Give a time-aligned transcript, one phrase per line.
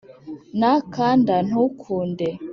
[0.59, 2.27] nakanda ntukunde